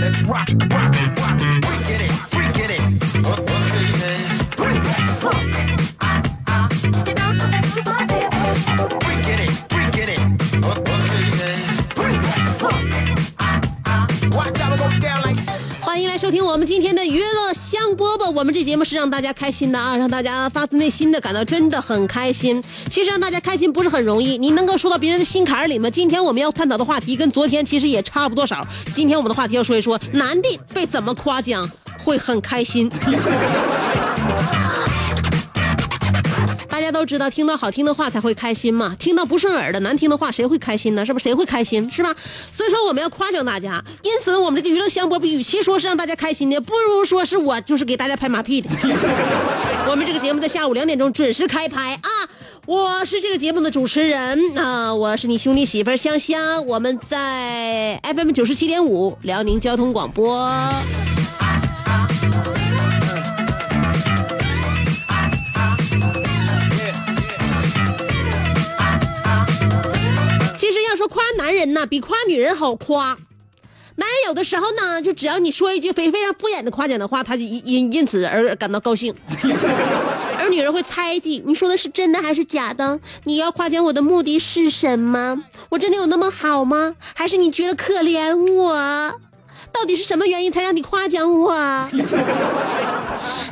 [0.00, 1.57] Let's rock, rock, rock.
[18.48, 22.62] 我们这节目是让大家开心的啊，让大家发自内心的感到真的很开心。
[22.88, 25.90] 其实让大家开心不是很容易，你能够说到别人的心坎里吗？
[25.90, 28.66] 今天我们要探讨的话题跟昨天其实也差不多少。
[28.94, 31.70] 今天我们的话题要说一说，男的被怎么夸奖
[32.02, 32.90] 会很开心。
[36.78, 38.94] 大家都知道，听到好听的话才会开心嘛。
[39.00, 41.04] 听到不顺耳的、难听的话，谁会开心呢？
[41.04, 41.24] 是不是？
[41.24, 41.90] 谁会开心？
[41.90, 42.14] 是吧？
[42.52, 43.82] 所以说，我们要夸奖大家。
[44.02, 48.70] 因此，我们这个娱乐香饽饽，与其说是让大家开心的，不如说是我就是给大家拍马屁的。
[49.90, 52.08] 我们这个节目在下午两点钟准时开拍啊！
[52.64, 56.64] 我是这个节目的主持人啊，我是你兄弟媳妇香香。
[56.64, 60.48] 我们在 FM 九十七点五辽宁交通广播。
[71.38, 73.16] 男人呢，比夸女人好夸。
[73.94, 79.14] 男人有的时候呢，就只要你说一句非非常敷衍的夸奖的话，他就因因因此而感到高兴。
[80.38, 82.98] 而女人会猜忌，你说的是真的还是假的？
[83.24, 85.36] 你要夸奖我的目的是什么？
[85.70, 86.94] 我真的有那么好吗？
[87.14, 89.12] 还是你觉得可怜我？
[89.72, 91.52] 到底是什么原因才让你夸奖我？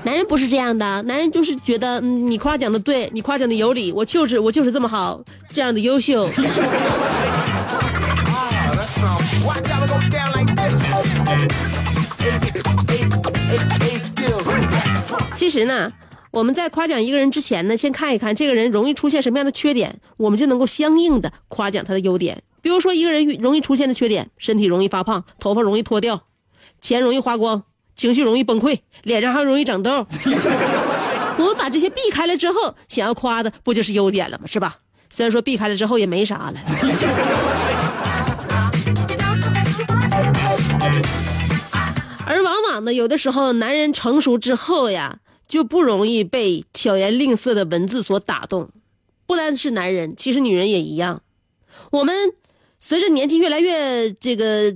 [0.05, 5.21] 男人不是这样的，男人就是觉得、嗯、你夸奖的对，你夸奖的有理，我就是我就是这么好，
[5.53, 6.25] 这样的优秀。
[9.47, 10.75] Watch how it go down like this.
[15.37, 15.89] 其实呢，
[16.33, 22.43] 我们在夸奖一个人之前呢，先看一看这个人容易出现什么样的缺点，我们就能够相应的夸奖他的优点。
[22.61, 26.25] 比如说，一个人容易出现的缺点，身体容易发胖，头发容易脱掉，
[26.81, 27.63] 钱容易花光，
[27.95, 30.05] 情绪容易崩溃，脸上还容易长痘。
[31.39, 34.45] 我们把这些避开了之后，想要夸的不就是优点了吗？
[34.47, 34.75] 是吧？
[35.09, 36.55] 虽然说避开了之后也没啥了。
[42.27, 48.69] 而往往呢，有的时候男人成熟之后呀，就不容易被巧言令色的文字所打动。
[49.27, 51.23] 不单是男人，其实女人也一样。
[51.91, 52.33] 我们
[52.81, 54.75] 随着年纪越来越这个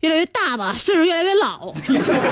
[0.00, 1.72] 越来越大吧， 岁数越来越老，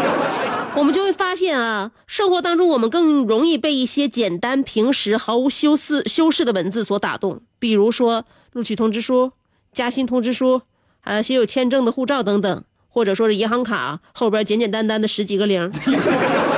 [0.74, 9.32] 我们就会发现啊，生活当中我们更容易被一些简单平时、毫无修饰修饰的文字所打动，比如说录取通知书、
[9.72, 10.62] 加薪通知书，
[11.00, 12.64] 还有写有签证的护照等等。
[12.88, 15.70] 或者说是银行卡后边简简单单的十几个零。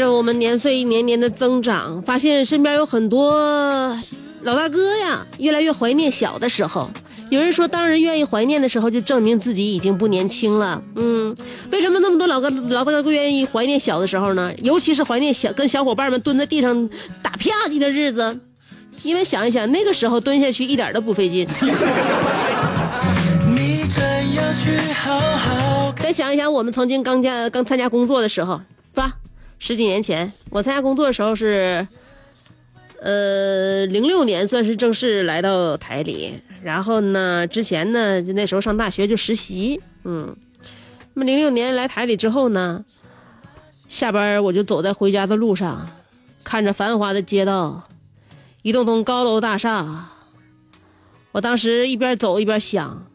[0.00, 3.94] 着我们年岁一年年的增长，发现身边有很多
[4.42, 6.90] 老大哥呀，越来越怀念小的时候。
[7.28, 10.82] 有人说，当人愿意怀念的时候，就证明自己已经不年轻了。
[10.96, 11.36] 嗯，
[11.70, 14.50] 为什么那么多老哥老大哥愿意怀念小的时候呢？
[14.62, 16.88] 尤其是怀念小跟小伙伴们蹲在地上
[17.22, 18.40] 打啪叽的日子，
[19.02, 21.46] 因为想一想那个时候蹲下去一点都不费劲。
[23.46, 28.62] 你真要去好好再想一想，我们曾经刚加刚参加工作的时候，是
[29.00, 29.12] 吧？
[29.60, 31.86] 十几年前，我参加工作的时候是
[33.00, 40.34] 呃，零六年算是正式来到台里，然后呢，之前呢，就那时候上大学就实习，嗯，
[41.14, 42.84] 那么零六年来台里之后呢，
[43.86, 45.88] 下班我就走在回家的路上，
[46.42, 47.86] 看着繁华的街道，
[48.62, 50.06] 一栋栋高楼大厦，
[51.32, 53.06] 我当时一边走一边想，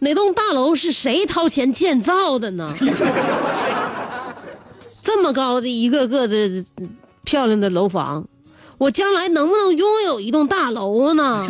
[0.00, 2.72] 哪栋大楼是谁掏钱建造的呢？
[5.06, 6.64] 这么高的一个个的
[7.22, 8.26] 漂亮的楼房。
[8.76, 11.46] 我将来能不能拥有一栋大楼呢？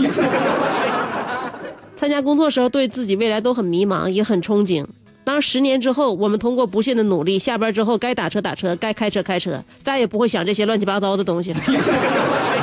[1.96, 4.84] 参加工作时候，对自己未来都很迷茫，也很憧憬。
[5.24, 11.60] 当十年之后，我们通过不懈的努力，下班之后该打车打车，该开车开车，再也不会想这些乱七八糟的东西了。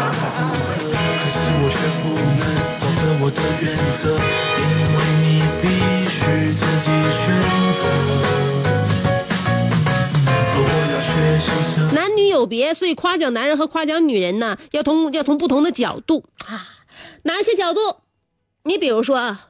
[12.43, 16.67] 有别，所以夸奖男人和夸奖女人呢，要从要从不同的角度啊，
[17.23, 17.79] 哪些角度？
[18.65, 19.49] 你比如说啊，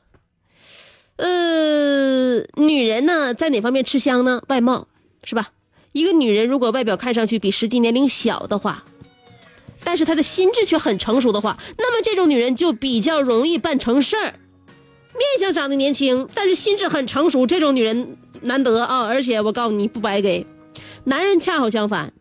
[1.15, 4.43] 呃，女人呢在哪方面吃香呢？
[4.47, 4.87] 外貌
[5.23, 5.49] 是吧？
[5.91, 8.83] 一个女人如果外表看上去比实际年龄小的话，
[9.83, 14.35] 但是她的心智却很成熟的话，那么这种女人就比较容易办成事儿。
[15.15, 19.07] 面相长得年轻，但是心智很成熟，这种女人难得啊！
[19.07, 20.45] 而且我告诉你，不白给。
[21.05, 22.13] 男人恰好相反，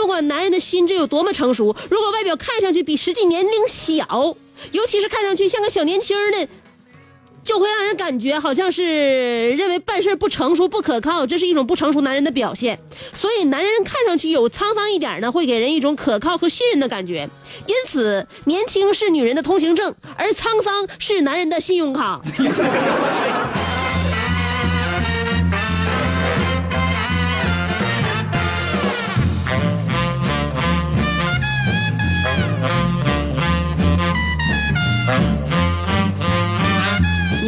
[0.00, 4.34] 不管男人的心智有多么成熟，如果外表看上去比实际年龄小，
[4.72, 6.48] 尤其是看上去像个小年轻的，
[7.44, 12.78] 就会让人感觉好像是认为办事不成熟、不可靠，这是一种不成熟男人的表现。
[13.12, 17.28] 所以，男人看上去有沧桑一点呢，会给人一种可靠和信任的感觉。
[17.66, 22.22] 因此，年轻是女人的通行证，而沧桑是男人的信用卡。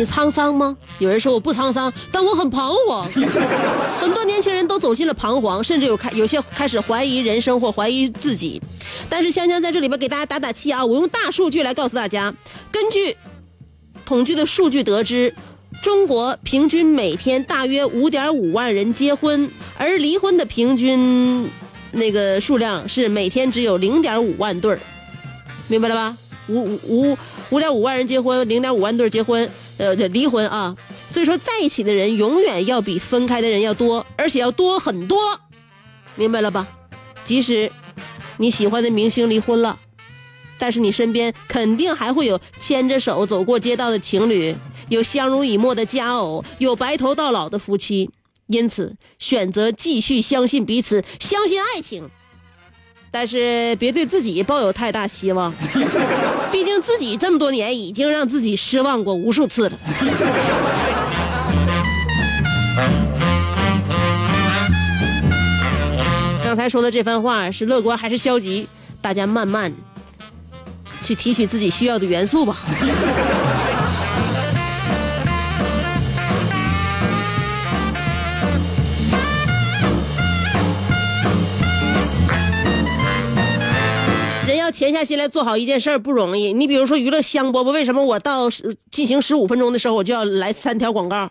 [0.03, 0.77] 你沧桑吗？
[0.99, 3.05] 有人说我不沧桑，但我很彷徨。
[3.97, 8.61] 很多年轻人都走进了彷徨，甚至有开有些开始怀疑人生或怀疑自己。
[9.09, 10.85] 但是香香在这里边给大家打打气啊！
[10.85, 12.35] 我用大数据来告诉大家，
[12.73, 13.17] 根据
[14.05, 15.33] 统计的数据得知，
[15.85, 21.49] 中国平均每天大约五点五万人结婚，而离婚的平均
[21.93, 24.81] 那个数量是每天只有零点五万对儿，
[25.69, 26.17] 明白了吧？
[26.49, 27.19] 五五五
[27.51, 29.49] 五点五万人结婚，零点五万对儿结婚，
[29.79, 30.77] 呃，这离婚啊。
[31.13, 35.39] 所以说，在一起的人永远要比分开的人要多，而且要多很多，
[36.15, 36.67] 明白了吧？
[37.25, 37.71] 即使
[38.39, 39.79] 你喜欢的明星离婚了，
[40.59, 44.55] 但是你身边肯定还会有牵着手走过街道的情侣，
[44.89, 48.11] 有相濡以沫的佳偶，有白头到老的夫妻。
[48.49, 52.09] 因此，选择继续相信彼此，相信爱情。
[53.15, 55.53] 但是别对自己抱有太大希望，
[56.51, 59.79] 毕竟自己这么多年已经让自己失望过无数次了。
[66.43, 68.67] 刚才说的这番话是乐观还是消极？
[69.03, 69.73] 大家慢慢
[71.03, 72.57] 去提取自己需要的元素吧。
[84.83, 86.53] 闲下心来做好一件事儿不容易。
[86.53, 88.51] 你比如说娱乐香饽饽，为什么我到
[88.91, 91.31] 进行十五分钟的时候我就要来三条广告？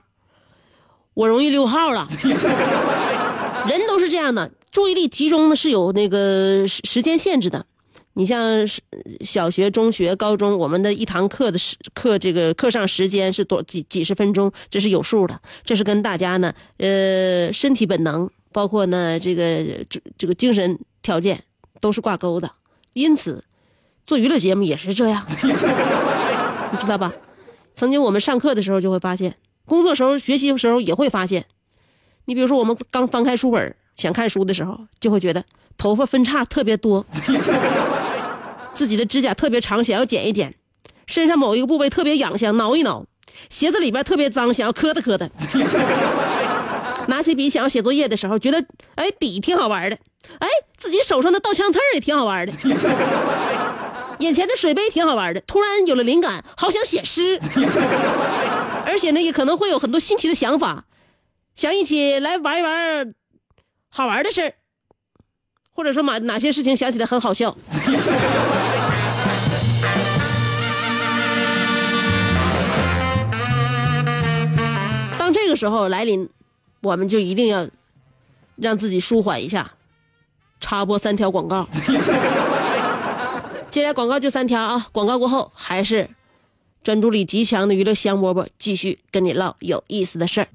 [1.15, 2.07] 我容易溜号了。
[3.67, 7.65] 人都是这样的，注意力集中的是有那个时时间限制的。
[8.13, 8.65] 你像
[9.19, 15.37] 小学、中学、高中，我们的一堂课的时课这个课上时间是多几几十分钟，这是有数的。
[15.65, 19.43] 这是跟大家呢，呃，身体本能，包括呢这个
[19.89, 21.43] 这这个精神条件
[21.81, 22.49] 都是挂钩的。
[22.93, 23.43] 因此，
[24.05, 27.11] 做娱乐节目也是这样， 你知道吧？
[27.73, 31.45] 曾经我们上课的时候就会发现，工作时候、学习的时候也会发现。
[32.25, 35.43] 你比如说，我们刚翻开书本想看书的时候，就会觉得
[35.77, 37.05] 头发分叉特别多，
[38.73, 40.51] 自己的指甲特别长，想要剪一剪；
[41.07, 43.05] 身上某一个部位特别痒，想挠一挠；
[43.49, 45.29] 鞋子里边特别脏，想要磕哒磕哒。
[47.11, 48.65] 拿起笔想要写作业的时候，觉得
[48.95, 49.97] 哎笔挺好玩的，
[50.39, 52.53] 哎自己手上的倒枪刺也挺好玩的，
[54.19, 57.37] 眼前的水杯挺好玩的，突然有了灵感，好想写诗，
[58.87, 60.85] 而且呢也可能会有很多新奇的想法，
[61.53, 63.13] 想一起来玩一玩
[63.89, 64.53] 好玩的事，
[65.75, 67.57] 或者说哪哪些事情想起来很好笑。
[75.19, 76.29] 当这个时候来临，
[76.81, 77.67] 我们就一定要
[78.55, 79.71] 让自己舒缓一下，
[80.59, 81.67] 插播三条广告。
[83.69, 86.09] 接下来广告就三条啊，广告过后还是
[86.83, 90.47] 专注力极强的娱乐香饽饽继续跟你唠有意思的事儿。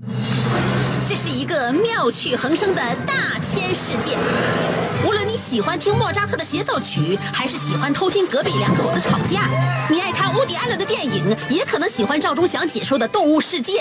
[1.08, 4.18] 这是一个妙趣横生的大千世界。
[5.06, 9.48] 无论你喜欢听莫扎特的协奏曲，还是喜欢偷听隔壁两口子吵架，
[9.88, 13.80] 你爱看乌迪安伦的电影，也可能喜欢赵忠祥解说的《动物世界》。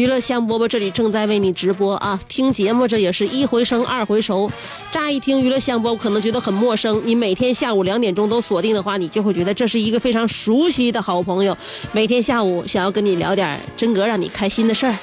[0.00, 2.18] 娱乐香饽饽这里正在为你直播啊！
[2.26, 4.50] 听节目这也是一回生二回熟。
[4.90, 11.54] 乍一听娱乐香饽饽可能觉得很陌生，你每天下午两点钟都锁定的话，你就会觉得这是一个非常熟悉的好朋友。
[11.92, 14.94] 每天下午想要跟你聊点真格让你开心的事儿。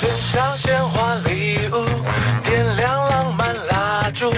[0.00, 1.86] 献上鲜花礼物，
[2.44, 4.32] 点亮浪漫蜡烛。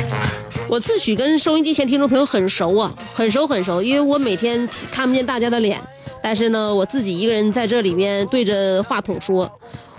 [0.68, 5.80] 我自诩跟收音机前听众朋友很熟啊，很熟很熟，因为我每天看不见大家的脸，
[6.22, 9.50] 但是呢，我自己一个人在这里面对着话筒说，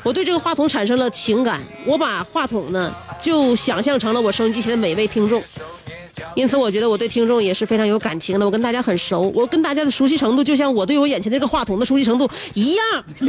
[0.03, 5.43] 我对这个话筒产生了情感，我把话筒呢就想象成了我收音机前的每位听众，
[6.35, 12.83] 因此我觉得我对听众也是非常有感情的，我跟大家很熟，我跟大家的熟悉程度就像我对我眼前这个话筒的熟悉程度一样。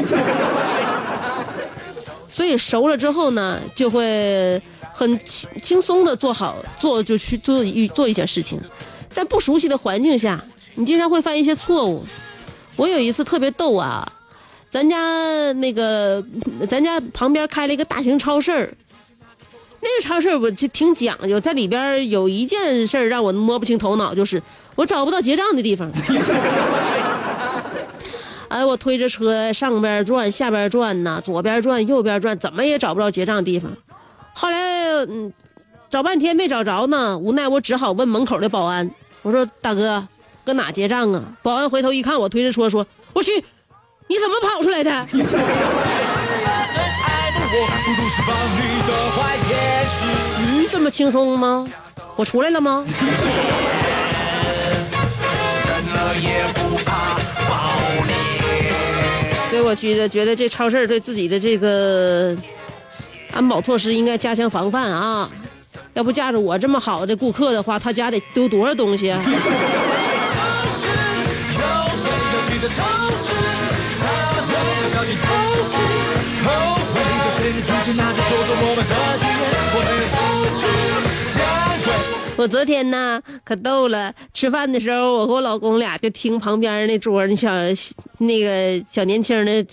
[2.29, 4.61] 所以熟了之后呢，就会
[4.93, 8.61] 很轻轻松的做好做就去做一做一件事情，
[9.09, 12.05] 在不熟悉的环境下，你经常会犯一些错误。
[12.77, 14.07] 我有一次特别逗啊，
[14.71, 16.25] 咱家那个
[16.69, 18.73] 咱家旁边开了一个大型超市
[19.81, 24.43] 那个超市我就挺讲究，在里边有一件事让我摸不清头脑，就是
[24.75, 25.93] 我找不到结账的地方。
[28.49, 33.71] 哎，我推着车上边转下边转呢，左边转右边转，怎么也找不着结账地方。
[34.33, 34.59] 后来
[35.09, 35.33] 嗯，
[35.91, 38.91] 找半天没找着呢，无奈我只好问门口的保安，
[39.23, 40.07] 我说大哥，
[40.45, 41.23] 搁哪结账啊？
[41.43, 43.33] 保安回头一看我推着车说，我去，
[44.09, 44.91] 你怎么跑出来的？
[50.39, 51.67] 嗯，这么轻松吗？
[52.17, 52.85] 我出来了吗？
[59.51, 62.37] 所以我觉得，觉得这超市对自己的这个
[63.33, 65.31] 安保措施应该加强防范啊！
[65.95, 69.23] 要不架着我这么好的顾客的话，他家得丢多少东西啊？
[82.37, 87.51] 我昨天呢可逗了，吃饭的时候，我和我老公俩就听旁边那桌那小
[88.19, 89.67] 那个小年轻的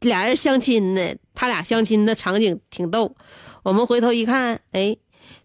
[0.00, 3.14] 俩人相亲呢，他俩相亲的场景挺逗。
[3.62, 4.96] 我们回头一看，哎，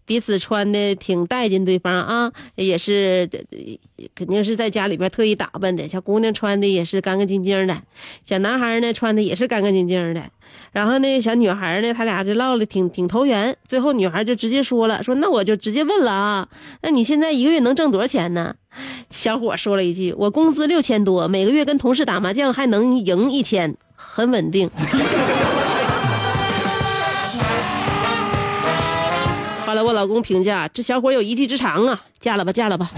[0.06, 3.28] 彼此穿的挺带劲，对方啊也是
[4.14, 5.86] 肯定是在家里边特意打扮的。
[5.86, 7.82] 小姑娘穿的也是干干净净的，
[8.24, 10.22] 小男孩呢穿的也是干干净净的。
[10.72, 13.54] 然后那个小女孩呢，他俩就唠的挺挺投缘。
[13.66, 16.48] 最后女孩就直接说了，说那我就直接问了啊，
[16.82, 18.54] 那你现在一个月能挣多少钱呢？
[19.10, 24.70] 小伙说了一句，我工资六千多，每个月跟同事打麻将还能赢一千，很稳定。
[29.76, 32.90] 来我老公评价这小伙有一技之长啊，嫁了吧，嫁了吧。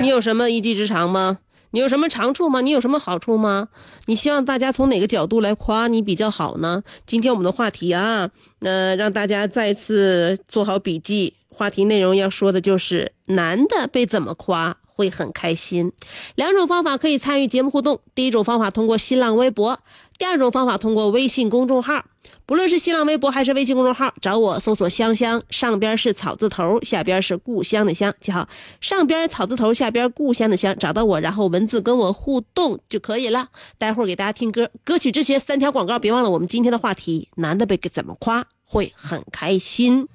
[0.00, 1.38] 你有什么一技之长吗？
[1.72, 2.60] 你有什么长处吗？
[2.60, 3.66] 你有什么好处吗？
[4.06, 6.84] 你希望大家从哪个角度来夸你比较好呢？
[7.04, 8.30] 今天我们的话题啊，
[8.64, 11.34] 呃，让大家再次做好笔记。
[11.50, 15.92] 话题内容要说的就是男的被怎么夸会很开心。
[16.34, 18.00] 两种方法可以参与节目互动。
[18.14, 19.78] 第一种方法通过新浪微博，
[20.18, 22.04] 第二种方法通过微信公众号。
[22.46, 28.48] 不论是新浪微博还是微信公众号，找我搜索“香香”，上边是草字头，下边是故乡的乡，记好，
[28.82, 33.48] 上边草字头，下边故乡的乡，找到我，然后文字跟我互动就可以了。
[33.78, 40.06] 待会儿给大家听歌，歌曲之前三条广告，别忘了我们今天的话题：男的被怎么夸会很开心。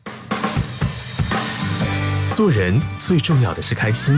[2.35, 4.17] 做人最重要的是开心，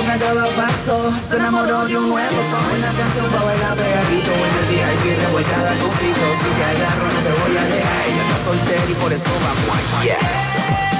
[0.00, 2.78] Tú cantabas pasó, se enamoró de un nuevo son.
[2.78, 6.20] Una canción para bailar pegadito en el y revolcada con frito.
[6.40, 9.76] Si te agarro no te voy a dejar, ella está soltera y por eso vamos
[9.94, 10.99] a yeah.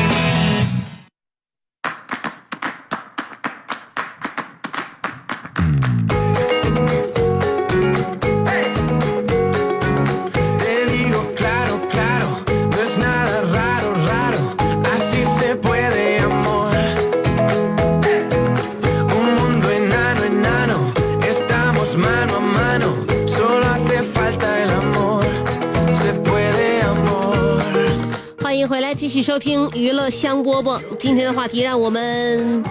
[29.21, 30.81] 续收听娱乐香饽饽。
[30.97, 32.63] 今天的话题，让我们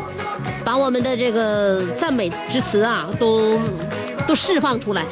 [0.65, 3.57] 把我们的这个赞美之词啊，都
[4.27, 5.05] 都释放出来，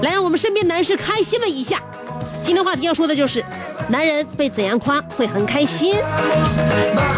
[0.00, 1.82] 来让我们身边男士开心了一下。
[2.42, 3.44] 今天话题要说的就是，
[3.90, 5.94] 男人被怎样夸会很开心。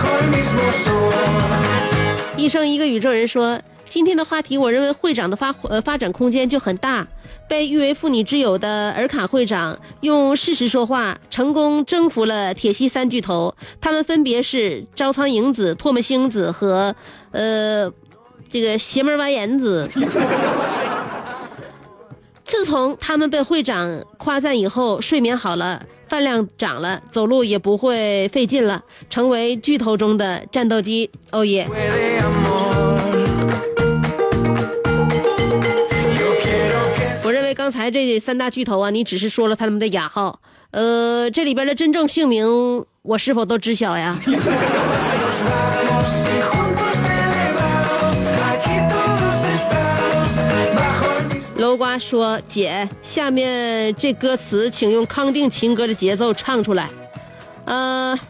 [2.37, 7.07] 一生一个宇宙人说，今天的话题，我认为会长的发呃发展空间就很大。
[7.49, 13.55] 被誉为妇女之友的尔卡会长用事实说话，成功征服了铁西三巨头。
[13.81, 16.95] 他们分别是招仓影子、唾沫星子和
[17.31, 17.93] 呃
[18.49, 19.89] 这个邪门歪眼子。
[22.45, 31.11] 自从他们被会长夸赞以后，睡眠好了，饭量涨了，走路也不会费劲了，成为巨头中的战斗机。
[31.31, 31.67] 哦耶！
[37.33, 40.39] 我认为刚才这三大巨头啊，你只是说了他们的雅号，
[40.71, 44.15] 呃，这里边的真正姓名我是否都知晓呀？
[51.57, 56.91] 楼瓜说：“姐，下面这歌词请用康定情歌的节奏唱出来。
[57.65, 58.21] 呃，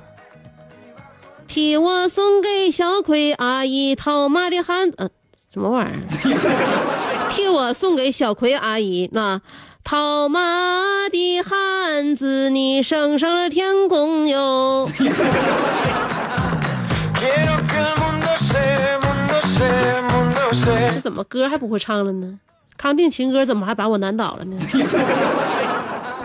[1.48, 5.08] 替我送给小葵阿姨套马的汉，呃，
[5.52, 7.11] 什么玩意儿？
[7.34, 9.40] 替我送给小葵阿姨那
[9.82, 14.86] 套马的汉子，你升上了天空哟。
[20.64, 22.38] ”这怎么歌还不会唱了呢？
[22.76, 24.56] 康定情歌怎么还把我难倒了呢？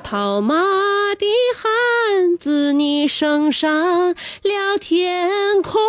[0.04, 5.88] 套马的汉子，你升上了天空哟。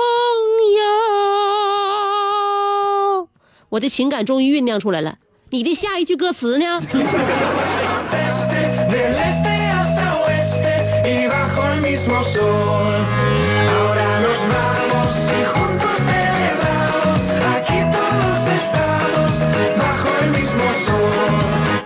[3.70, 5.16] 我的情感终于酝酿出来了，
[5.50, 6.80] 你的下一句歌词呢？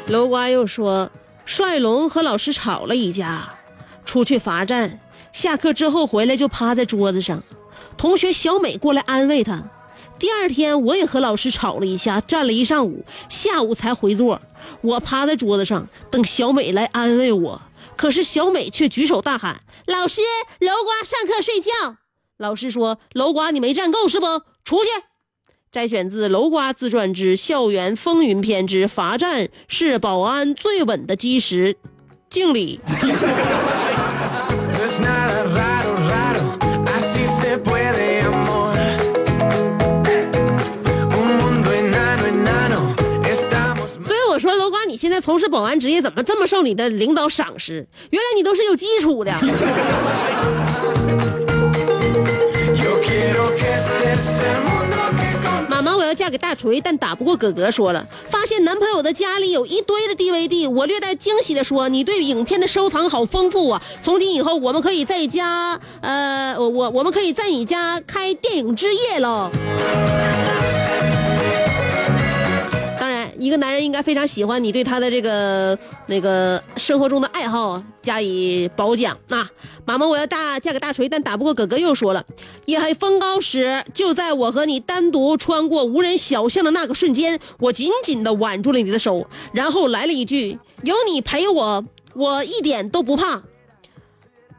[0.06, 1.10] 楼瓜又说，
[1.44, 3.48] 帅龙和老师吵了一架，
[4.04, 5.00] 出去罚站，
[5.32, 7.42] 下课之后回来就趴在桌子上，
[7.96, 9.62] 同学小美过来安慰他。
[10.22, 14.40] 第二天我也和老师吵了一下，站了一上午，下午才回座。
[14.80, 17.60] 我趴在桌子上等小美来安慰我，
[17.96, 20.20] 可是小美却举手大喊：“老师，
[20.60, 21.96] 楼瓜上课睡觉。”
[22.38, 24.26] 老师说：“楼瓜，你没站够是不？
[24.64, 24.90] 出去。”
[25.72, 31.76] 摘选自楼瓜自传之《校园风云篇》之罚站是保安最稳的基石。
[32.30, 32.78] 敬礼。
[44.92, 47.86] 你现在从事保安职业，怎么这么受你的领导赏识？
[48.10, 49.32] 原来你都是有基础的。
[55.66, 57.70] 妈妈，我要嫁给大锤，但打不过哥哥。
[57.70, 63.82] 说了，发现男朋友的家里有一堆的 DVD，我略带惊喜的说：“你对影片的收藏好丰富啊！
[64.02, 69.50] 从今以后，我们可以在家，呃，我我我们可以在你家开电影之夜喽。”
[73.52, 79.18] 当然，一个男人应该非常喜欢你对他的这个那个生活中的爱好加以褒奖。
[79.28, 79.46] 那、
[79.84, 81.76] 妈妈，我要大嫁给大锤，但打不过哥哥。
[81.76, 82.24] 又说了，
[82.66, 91.84] 夜黑风高时，就在我和你单独穿过无人小巷的那个瞬间，我紧紧地挽住了你的手，然后来了一句：“有你陪我，
[92.14, 93.42] 我一点都不怕。”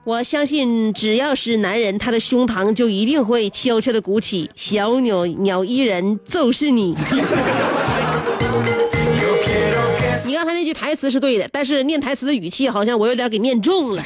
[0.06, 4.52] 我相信，只要是男人，他的胸膛就一定会悄悄的鼓起。
[4.54, 6.94] 小鸟鸟依人就是你。
[10.26, 14.02] 你刚才那句台词是对的，但是念台词的语气好像我有点给念重了，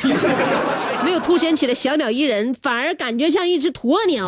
[1.03, 4.27] 没有凸显起来小鸟依人，反而感觉像一只鸵鸟。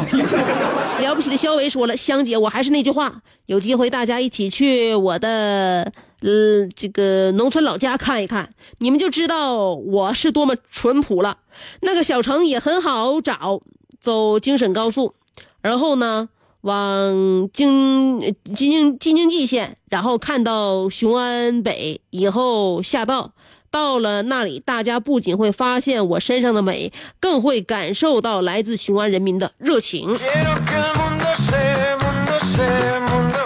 [1.02, 5.92] 了不起的肖维说了，香姐，我还是那句话，有机会大家一起去我的。
[6.22, 11.38] 呃，这个农村老家看一看，你们就知道我是多么淳朴了。
[11.80, 13.62] 那个小城也很好找，
[14.02, 15.14] 走京沈高速，
[15.62, 16.28] 然后呢
[16.62, 18.20] 往京
[18.54, 23.32] 京津京津冀线，然后看到雄安北以后下道，
[23.72, 30.14] 到了那里，大家不仅会发现我身上的美，更会感受到来自雄安人民的热情。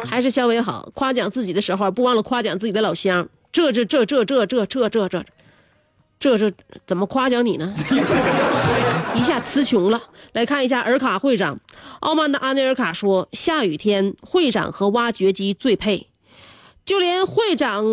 [0.05, 3.27] 还是肖伟好，夸奖自己的时候不忘了夸奖自己的老乡。
[3.51, 5.23] 这这这这这这这这这
[6.19, 6.51] 这这
[6.87, 7.73] 怎么夸奖你呢？
[9.15, 10.03] 一下词穷了。
[10.33, 11.59] 来看一下尔卡会长，
[11.99, 16.07] 傲慢的阿内尔卡说：“下雨天，会长和挖掘机最配，
[16.83, 17.83] 就连会长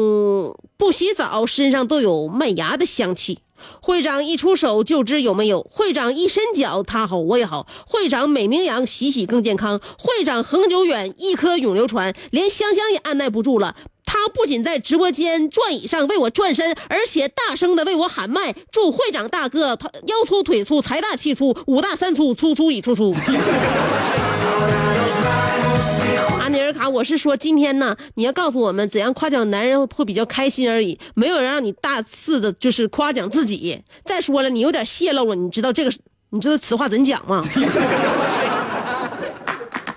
[0.76, 3.40] 不洗澡，身上都有麦芽的香气。”
[3.82, 7.66] 会长一出手就知有没有，会长一伸脚，他好我也好。
[7.86, 9.78] 会长美名扬，洗洗更健康。
[9.98, 13.76] 会长恒久远，一颗永流传，连香香也按耐不住了。
[14.12, 23.14] 他不仅在直播间转椅上为我转身，而且大声的为我喊麦，祝会长大哥他腰粗腿粗财大气粗五大三粗粗粗已粗粗。
[26.40, 33.80] 阿尼尔卡，我是说今天呢，你要告诉我们怎样夸奖男人会比较开心而已，没有人让你大肆的就是夸奖自己。
[34.04, 35.92] 再说了，你有点泄露了，你知道这个，
[36.30, 37.40] 你知道此话怎讲吗？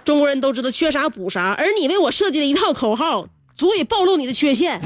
[0.06, 4.80] 中国人都知道缺啥补啥，而你为我设计的一套口号，足以暴露你的缺陷。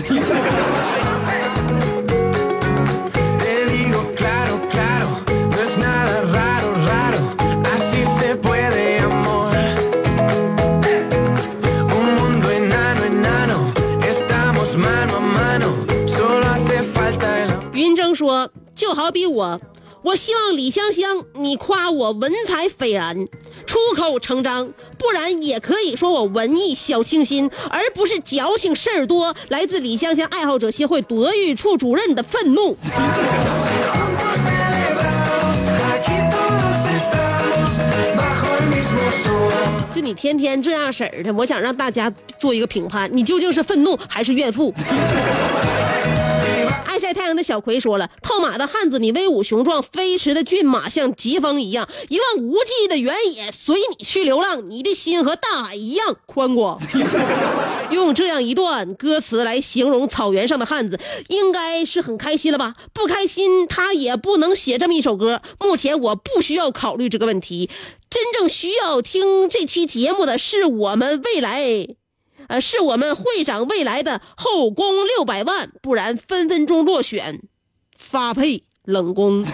[17.73, 19.61] 云峥说就好比我
[20.03, 23.27] 我希望李香香你夸我文采斐然
[23.65, 24.73] 出口成章。
[24.97, 32.77] 不然也可以说我文艺小清新，而不是矫情事儿多。”来自李香香爱好者协会德育处主任的愤怒。
[39.93, 44.73] 就你天天这样式儿的，我想让大家做一个评判，你究竟是愤怒还是怨妇？
[47.07, 56.77] 晒太阳的小葵说了：“套马的汉子，你威武雄壮，飞驰的骏马像疾风一样，一望无际的原野随你去流浪，你的心和大海一样宽广。
[57.91, 62.75] ”用这样一段歌词来形容草原上的汉子，应该是很开心了吧？
[62.91, 65.41] 不开心，他也不能写这么一首歌。
[65.61, 67.69] 目前我不需要考虑这个问题，
[68.09, 71.87] 真正需要听这期节目的是我们未来。
[72.47, 77.41] 呃，是我们会长未来的后宫六百万，不然分分钟落选，
[77.97, 79.45] 发配冷宫。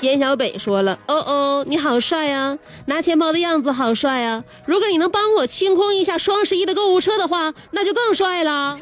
[0.00, 4.44] 田小北说了：“哦哦，你好帅啊，拿钱包的样子好帅啊！
[4.66, 8.76] 如果你能帮我清空一下双十一的购物车的话，那就更帅了。”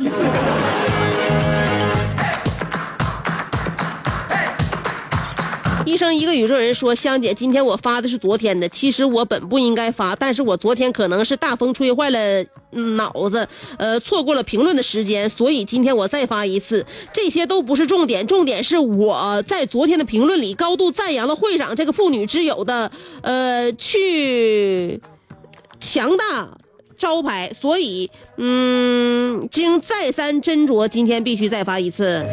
[5.96, 12.44] 医生一个宇宙人说：“香姐，今天我发的是昨天的，其实我本不应该发，但是我昨天可能是大风吹坏了
[12.96, 16.84] 脑子，呃，错过了评论的时间，所以今天我再发一次。
[17.12, 22.90] 这些都不是重点，重点是我在昨天的评论里高度赞扬了会长这个妇女之友的，
[23.22, 25.00] 呃，去
[25.78, 26.48] 强大。”
[26.98, 32.24] 招牌，所以，嗯，经再三斟酌，今天必须再发一次。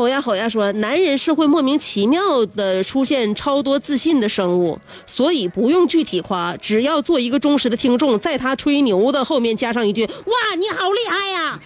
[0.00, 11.60] 吼呀吼呀说，男人是会莫名其妙的出现超多自信的生物，所以不用具体夸，只要做一个忠实的听众，在他吹牛的后面加上一句“哇，你好厉害呀”，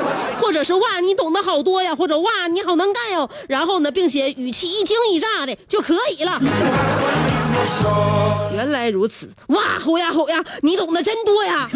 [0.40, 6.40] 或者是“哇，你懂得好多呀”，或者“哇，你好能干哟”，然后呢，并且语气一惊一乍的就可以了。
[8.56, 11.68] 原来如此，哇，吼呀吼呀，你懂得真多呀！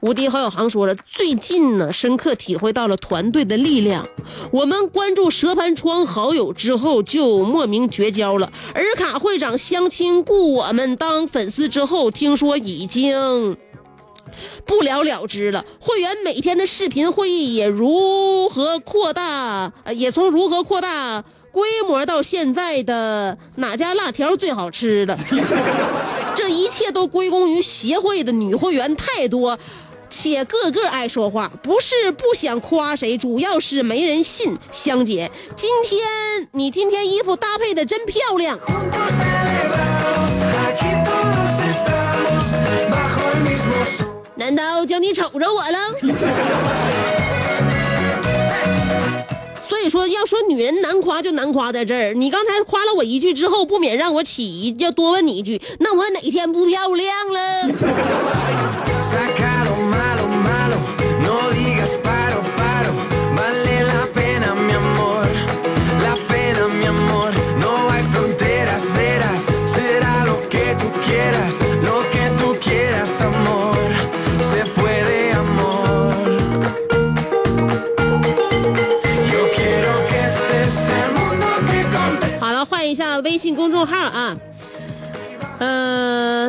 [0.00, 4.06] 无敌好友航说了，最近呢，深刻体会到了团队的力量。
[4.52, 8.52] 我们关注蛇盘窗好友之后，就莫名绝交了。
[8.74, 13.56] 尔卡会长相亲雇我们当粉丝之后，听说已经
[14.64, 15.64] 不了了之了。
[15.80, 25.18] 会员每天的视频会议也如何扩大，也从如何扩大规模到现在的哪家辣条最好吃的。
[26.36, 29.58] 这一切都归功于协会的女会员太多。
[30.10, 34.56] 且个个爱说话，不是不想夸谁，主要是没人信。
[34.72, 36.06] 香姐，今天
[36.52, 38.58] 你今天衣服搭配的真漂亮。
[44.36, 45.78] 难道叫你瞅着我了？
[49.68, 52.14] 所以说，要说女人难夸就难夸在这儿。
[52.14, 57.68] 你刚才夸了我一句之后，不免让我起疑，要多问你一句：那我哪天不漂亮了？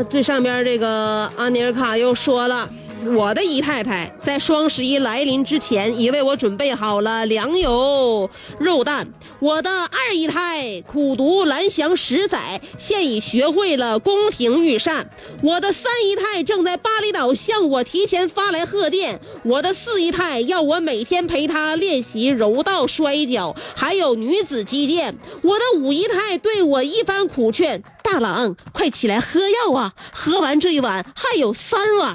[0.09, 2.67] 最上边这个阿尼尔卡又说了，
[3.05, 9.07] 我的姨太太在双十一来临之前，已为我准备好了粮油肉蛋。
[9.39, 15.09] 我的二姨太苦读蓝翔十载，现已学会了宫廷御膳。
[15.41, 19.21] 我的三姨太正在巴厘岛向我提前发来贺电。
[19.43, 25.17] 我的四姨太要我每天陪她练习柔道、摔跤，还有女子击剑。
[25.41, 29.93] 我的五姨太对我一番苦劝：“大郎，快起来喝药啊！
[30.11, 32.13] 喝完这一碗还有三碗。”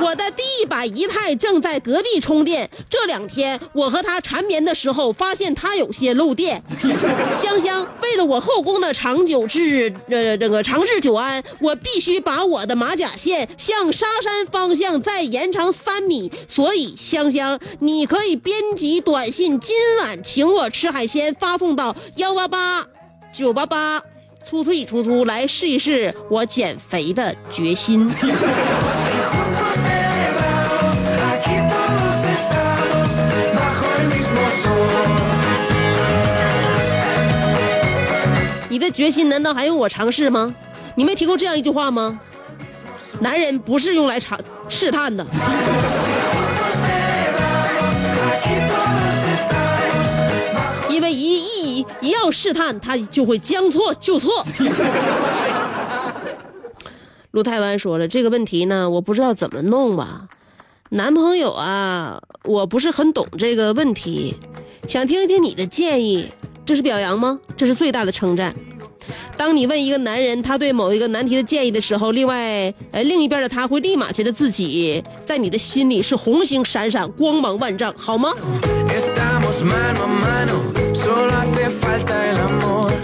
[0.00, 2.68] 我的第一把姨太正在隔壁充电。
[2.88, 6.62] 这两天我和她缠绵的时候，发现她有些漏电。
[7.42, 16.30] 香香，为了我后宫的长久治，呃，这个长治久安，我必须把我的马甲线向沙山方向再延长三米。
[16.48, 22.86] 所以，香香，你可以编辑短信，今晚请我吃海鲜，发送到幺八八
[23.32, 24.02] 九八八。
[24.48, 28.08] 粗粗一粗粗，来试一试我减肥的决心。
[38.78, 40.54] 你的决心难道还用我尝试吗？
[40.94, 42.20] 你没听过这样一句话吗？
[43.18, 44.38] 男人不是用来尝
[44.68, 45.26] 试探的。
[50.88, 54.44] 因为一一一要试探，他就会将错就错。
[57.32, 60.28] 陆太湾说了这个问题呢，我不知道怎么弄吧。
[60.90, 64.36] 男朋友啊，我不是很懂这个问题，
[64.86, 66.30] 想听一听你的建议。
[66.68, 67.40] 这是表扬吗？
[67.56, 68.54] 这是最大的称赞。
[69.38, 78.34] 当你问一个男人他对某一个难题的建议的时候，另外呃另一边的他会立马觉得自己在你的心里是红星闪闪、光芒万丈，好吗.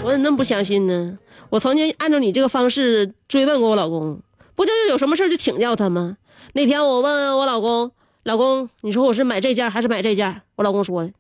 [0.03, 1.18] 我怎么那么不相信呢？
[1.48, 4.20] 我曾经按照你这个方式追问过我老公，
[4.55, 6.18] 不就是有什么事儿就请教他吗？
[6.53, 7.90] 那天我问我老公，
[8.24, 10.42] 老公，你说我是买这件还是买这件？
[10.57, 11.11] 我老公说的，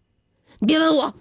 [0.58, 1.14] 你别问我。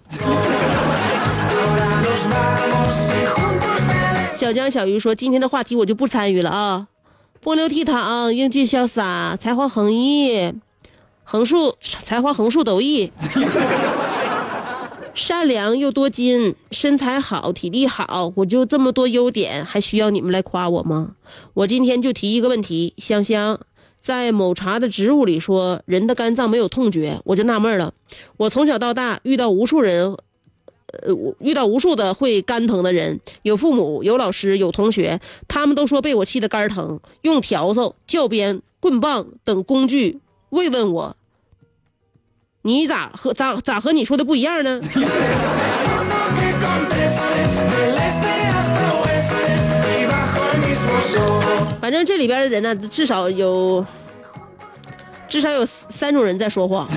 [4.36, 6.88] 小江小鱼说，今天的话题我就不参与了啊。
[7.40, 10.52] 风流倜傥，英俊潇洒，才华横溢，
[11.22, 13.10] 横竖才华横竖都溢。
[15.14, 21.12] 善良又多金，身材好，体力好，我就这么多优点，还需要你们来夸我吗？
[21.54, 23.60] 我今天就提一个问题，香香，
[24.00, 27.94] 在某茶的植物里说人的肝脏没有痛觉，我就纳闷了。
[28.38, 30.16] 我从小到大遇到无数人，
[31.02, 41.16] 呃，我遇到无数的会肝疼的人，有父母，有老师，有同学，他们都说被我气得肝疼，用笤帚、教鞭、棍棒等工具慰问我。
[42.62, 44.80] 你咋和咋咋和你说的不一样呢？
[51.80, 53.84] 反正这里边的人呢，至少有
[55.28, 56.88] 至少有三种人在说话。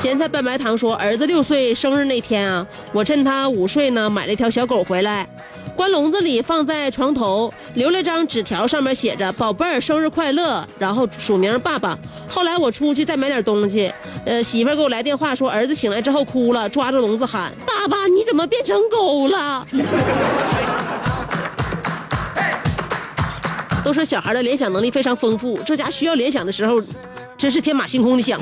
[0.00, 5.26] 咸菜拌白糖说，儿子六岁生日那天啊，我趁他午睡呢，买了一条小狗回来，
[5.74, 11.98] 关笼子里放在床头，留了张纸条，上面写着“宝贝儿，生日快乐”，然后署名爸爸。
[12.28, 13.90] 后来我出去再买点东西，
[14.24, 19.66] 呃，媳妇儿给我来电话说，儿子醒来之后哭了，抓着笼子喊：“爸爸，你怎么变成狗了？”
[23.84, 26.80] 都说小孩的联想能力非常丰富，这家需要联想的时候，
[27.36, 28.38] 真是天马行空的想。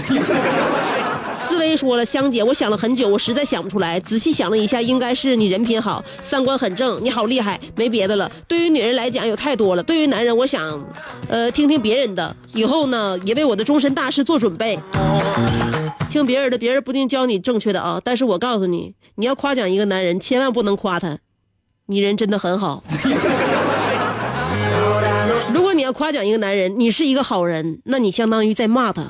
[1.64, 3.98] 思维说了，香姐，我想了很久，我实在想不出来。
[4.00, 8.30] 仔细想了一下，应该是你人品好，三观很正，你好厉害，没别的了。
[8.46, 10.84] 对于女人来讲，有太多了；对于男人，我想，
[11.26, 14.78] 呃，听听别人的，以后呢，也为我的终身大事做准备。
[16.10, 17.98] 听别人的，别人不定教你正确的啊。
[18.04, 21.16] 但是我告诉你，你要夸奖一个男人，千万不能夸他，
[21.86, 22.84] 你人真的很好。
[25.54, 29.02] 如果你要夸奖一个男人，你是一个好人，那你相当于在骂他。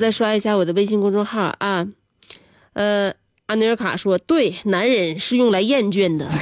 [0.00, 1.86] 再刷一下我的微信公众号啊，
[2.72, 3.12] 呃，
[3.44, 6.26] 安尼尔卡说，对，男人是用来厌倦的。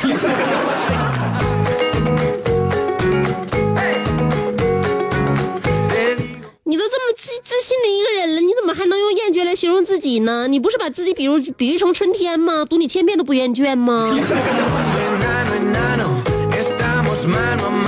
[6.62, 10.46] 你都这么自自信的一个人了，你怎么还能用厌倦来形容自己呢？
[10.46, 12.64] 你不是把自己比如比喻成春天吗？
[12.64, 14.06] 读你千遍都不厌倦吗？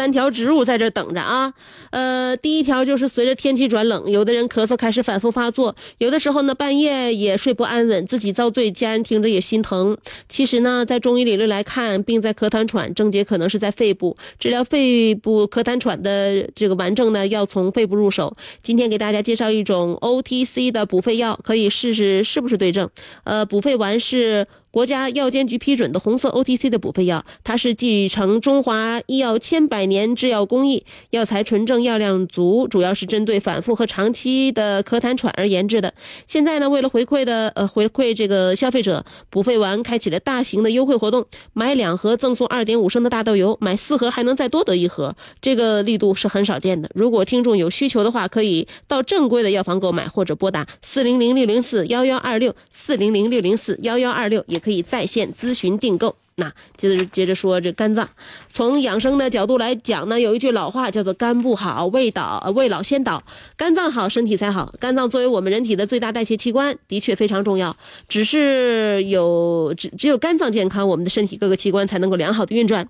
[0.00, 1.52] 三条植物在这等着啊。
[1.90, 9.98] 呃，第一条就是随着天气转冷，有的人咳嗽开始反复发作，有的时候呢半夜也睡不安稳，自己遭罪，家人听着也心疼。
[10.26, 14.16] 其实呢，在中医理论来看，病在咳痰喘，症结可能是在肺部。
[14.38, 18.34] 治疗肺部咳痰喘的这个顽症呢，要从肺部入手。
[18.62, 22.88] 今天给大家介绍一种 OTC 的补肺药，可以试试是不是对症。
[23.24, 24.46] 呃，补肺丸是。
[24.70, 35.92] 国家药监局批准的红色 OTC 的补肺药，它是继承中华医药千百年制药工艺，药材纯正，药量足，主要是针对反复和长期的咳痰喘而研制的。
[36.28, 46.88] 现在呢，为了回馈的呃回馈这个消费者，补肺丸开启了大型的优惠活动，买两盒赠送二点五升的大豆油，买四盒还能再多得一盒，这个力度是很少见的。
[46.94, 56.14] 如果听众有需求的话，可以到正规的药房购买，或者拨打四零零六零四幺幺二六四零零六零四幺幺二六，也可以在线咨询订购。
[56.36, 58.08] 那接着接着说这肝脏，
[58.50, 63.22] 从养生的角度来讲呢，有一句老话叫做“肝不好，胃倒，呃胃老先倒”。
[63.58, 64.72] 肝脏好，身体才好。
[64.80, 67.76] 肝脏作为我们人体的最大代谢器官，的确非常重要。
[68.08, 72.88] 只是有只只有肝脏健康，我们的身体各个器官才能够良好的运转。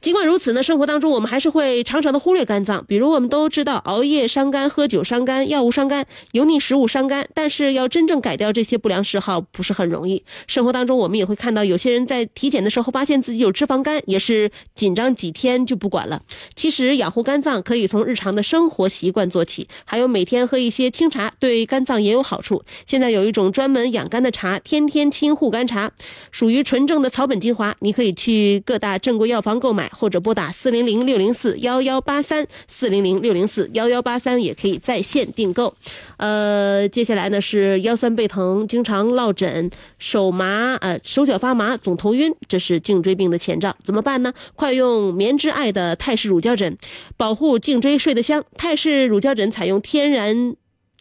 [0.00, 10.24] 尽管如此呢，生活当中我们还是会常常的忽略肝脏，比如我们都知道熬夜伤肝、喝酒伤肝、药物伤肝、油腻食物伤肝，但是要真正改掉这些不良嗜好不是很容易。
[10.46, 16.22] 生活当中我们也会看到有些人在体检的时候发现自己有脂肪肝，也是紧张几天就不管了。
[16.54, 22.64] 其实养护肝脏可以从日常的生活习惯做起，还有每天喝一些清茶，对肝脏也有好处。
[22.86, 25.92] 现在有一种专门养肝的茶，天天清护肝茶，
[26.30, 29.89] 属于纯正的草本精华，你可以去各大正规药房购买。
[29.90, 35.74] 或者拨打四零零六零四幺幺八三四零零六零四幺幺八三，也可以在线订购。
[36.16, 44.32] 呃，接下来呢是腰酸背疼、经常落枕、手麻、呃手脚发麻、总头晕，这是颈椎病的前兆，怎么办呢？
[44.54, 46.76] 快用棉之爱的泰式乳胶枕，
[47.16, 48.44] 保护颈椎睡得香。
[48.56, 50.54] 泰式乳胶枕采用天然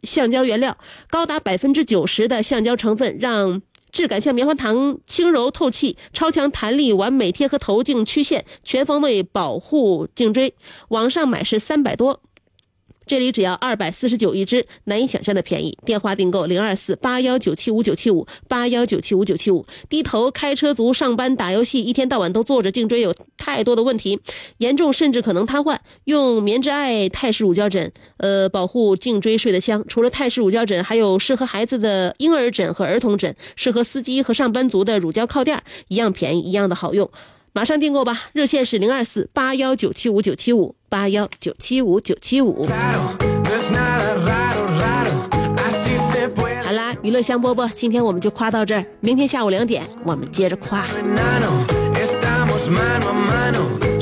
[0.04, 0.78] 橡胶原料，
[1.10, 3.62] 高达百分之九十的橡胶成分，让
[3.92, 10.54] 质感像棉花糖，轻柔透气，超强弹力，完美贴合头颈曲线，全方位保护颈椎。
[10.90, 12.22] 网上买是三百多。
[13.10, 15.76] 这里只要二百四十九一支，难以想象的便宜。
[15.84, 19.66] 电话订购零二四八幺九七五九七五八幺九七五九七五。
[19.90, 24.20] 低头开车族上班打游戏，一天到晚都坐着，颈椎有太多的问题，
[24.60, 25.76] 严重甚至可能瘫痪。
[26.04, 29.84] 用棉之爱泰式乳胶枕，呃，保护颈椎睡得香。
[29.88, 37.10] 除了泰式乳胶枕，还有适合孩子的婴儿枕和儿童枕，适合司机和上班族的乳胶靠垫，一样便宜，一样的好用。
[37.54, 42.68] 马上订购吧，热线是零二四八幺九七五九七五八幺九七五九七五。
[46.66, 50.86] 好啦，娱乐香饽饽，今天我们就夸到这儿，明天下午两点我们接着夸。
[52.70, 53.99] Mano, mano.